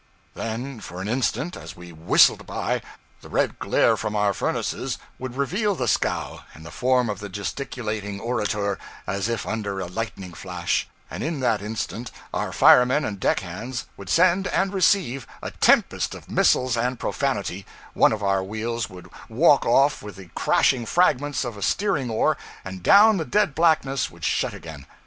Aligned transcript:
Then 0.33 0.79
for 0.79 0.99
an 0.99 1.07
instant, 1.07 1.55
as 1.55 1.75
we 1.75 1.91
whistled 1.91 2.47
by, 2.47 2.81
the 3.21 3.29
red 3.29 3.59
glare 3.59 3.95
from 3.95 4.15
our 4.15 4.33
furnaces 4.33 4.97
would 5.19 5.35
reveal 5.37 5.75
the 5.75 5.87
scow 5.87 6.39
and 6.55 6.65
the 6.65 6.71
form 6.71 7.07
of 7.07 7.19
the 7.19 7.29
gesticulating 7.29 8.19
orator 8.19 8.79
as 9.05 9.29
if 9.29 9.45
under 9.45 9.79
a 9.79 9.85
lightning 9.85 10.33
flash, 10.33 10.87
and 11.11 11.21
in 11.23 11.39
that 11.41 11.61
instant 11.61 12.09
our 12.33 12.51
firemen 12.51 13.05
and 13.05 13.19
deck 13.19 13.41
hands 13.41 13.85
would 13.95 14.09
send 14.09 14.47
and 14.47 14.73
receive 14.73 15.27
a 15.43 15.51
tempest 15.51 16.15
of 16.15 16.31
missiles 16.31 16.75
and 16.75 16.99
profanity, 16.99 17.63
one 17.93 18.11
of 18.11 18.23
our 18.23 18.43
wheels 18.43 18.89
would 18.89 19.07
walk 19.29 19.67
off 19.67 20.01
with 20.01 20.15
the 20.15 20.31
crashing 20.33 20.83
fragments 20.83 21.45
of 21.45 21.55
a 21.55 21.61
steering 21.61 22.09
oar, 22.09 22.37
and 22.65 22.81
down 22.81 23.17
the 23.17 23.23
dead 23.23 23.53
blackness 23.53 24.09
would 24.09 24.23
shut 24.25 24.55
again. 24.55 24.87